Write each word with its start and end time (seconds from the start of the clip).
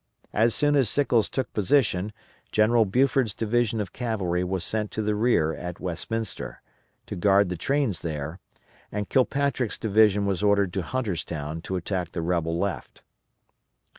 As 0.33 0.55
soon 0.55 0.75
as 0.75 0.89
Sickles 0.89 1.29
took 1.29 1.53
position, 1.53 2.11
General 2.51 2.85
Buford's 2.85 3.35
division 3.35 3.79
of 3.79 3.93
cavalry 3.93 4.43
was 4.43 4.63
sent 4.63 4.89
to 4.89 5.03
the 5.03 5.13
rear 5.13 5.53
at 5.53 5.79
Westminster, 5.79 6.63
to 7.05 7.15
guard 7.15 7.49
the 7.49 7.55
trains 7.55 7.99
there; 7.99 8.39
and 8.91 9.09
Kilpatrick's 9.09 9.77
division 9.77 10.25
was 10.25 10.41
ordered 10.41 10.73
to 10.73 10.81
Hunterstown 10.81 11.61
to 11.61 11.75
attack 11.75 12.13
the 12.13 12.23
rebel 12.23 12.57
left. 12.57 13.03